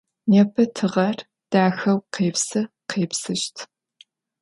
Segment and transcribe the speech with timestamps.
[0.29, 1.17] Nêpe tığer
[1.51, 3.55] daxeu khêpsı khêpsışt.